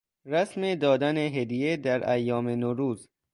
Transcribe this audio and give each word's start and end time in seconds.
رسم 0.25 0.75
دادن 0.75 1.17
هدیه 1.17 1.77
در 1.77 2.11
ایام 2.11 2.47
نوروز 2.49 3.09